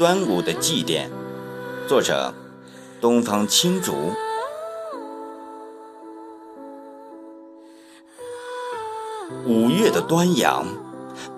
[0.00, 1.10] 端午的祭奠，
[1.86, 2.32] 作者：
[3.02, 4.14] 东方青竹。
[9.44, 10.64] 五月的端阳，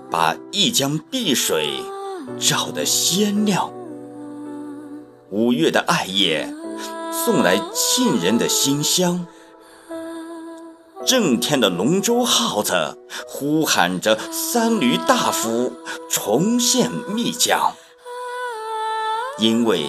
[0.08, 1.82] 把一江碧水
[2.38, 3.72] 照得鲜亮。
[5.30, 6.48] 五月的艾叶，
[7.10, 9.26] 送来沁人的馨香。
[11.04, 15.72] 正天的龙舟号子，呼喊着三闾大夫
[16.08, 17.72] 重现密江。
[19.38, 19.86] 因为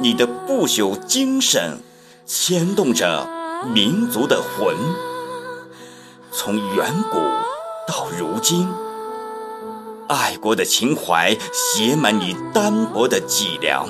[0.00, 1.80] 你的不朽精神
[2.26, 3.26] 牵动着
[3.72, 4.76] 民族的魂，
[6.30, 7.18] 从远古
[7.88, 8.68] 到如今，
[10.08, 13.88] 爱国的情怀写满你单薄的脊梁。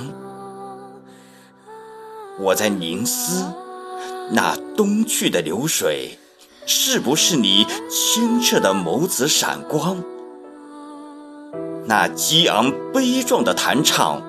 [2.38, 3.44] 我在凝思，
[4.30, 6.19] 那东去的流水，
[6.66, 10.02] 是不是你清澈的眸子闪光？
[11.86, 14.22] 那激昂悲壮的弹唱。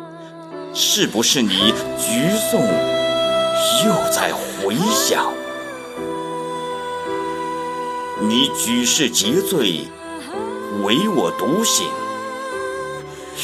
[0.78, 2.62] 是不是你橘颂
[3.86, 5.31] 又在回响？
[8.20, 9.88] 你举世皆醉，
[10.84, 11.88] 唯我独醒。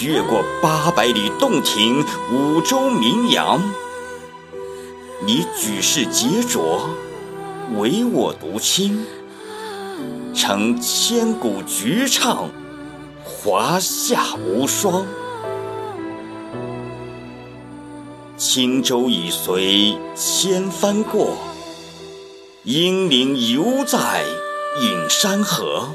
[0.02, 3.64] 越过八百里洞庭，五洲名扬。
[5.26, 6.90] 你举世皆浊，
[7.78, 9.06] 唯我独清。
[10.34, 12.50] 成千古绝唱，
[13.24, 15.06] 华夏无双。
[18.38, 21.38] 轻舟已随千帆过，
[22.64, 24.26] 英灵犹在
[24.82, 25.90] 映山河。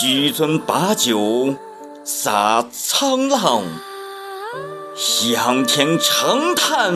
[0.00, 1.54] 举樽把酒
[2.04, 3.62] 洒沧浪，
[5.30, 6.92] 仰天长叹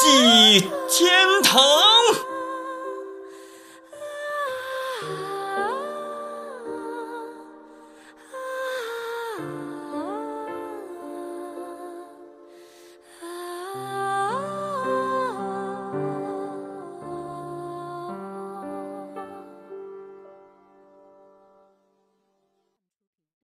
[0.00, 1.62] 祭天堂。